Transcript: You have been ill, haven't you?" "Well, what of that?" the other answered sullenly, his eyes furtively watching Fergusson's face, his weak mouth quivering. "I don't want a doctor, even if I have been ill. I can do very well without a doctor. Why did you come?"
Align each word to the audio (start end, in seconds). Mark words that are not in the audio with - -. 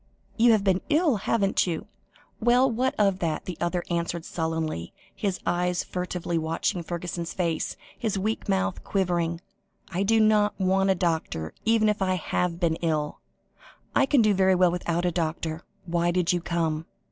You 0.35 0.51
have 0.53 0.63
been 0.63 0.81
ill, 0.89 1.15
haven't 1.17 1.67
you?" 1.67 1.85
"Well, 2.39 2.67
what 2.71 2.95
of 2.97 3.19
that?" 3.19 3.45
the 3.45 3.55
other 3.61 3.83
answered 3.91 4.25
sullenly, 4.25 4.93
his 5.13 5.39
eyes 5.45 5.83
furtively 5.83 6.39
watching 6.39 6.81
Fergusson's 6.81 7.35
face, 7.35 7.77
his 7.99 8.17
weak 8.17 8.49
mouth 8.49 8.83
quivering. 8.83 9.41
"I 9.89 10.01
don't 10.01 10.59
want 10.59 10.89
a 10.89 10.95
doctor, 10.95 11.53
even 11.65 11.87
if 11.87 12.01
I 12.01 12.15
have 12.15 12.59
been 12.59 12.77
ill. 12.77 13.19
I 13.95 14.07
can 14.07 14.23
do 14.23 14.33
very 14.33 14.55
well 14.55 14.71
without 14.71 15.05
a 15.05 15.11
doctor. 15.11 15.61
Why 15.85 16.09
did 16.09 16.33
you 16.33 16.41
come?" 16.41 16.87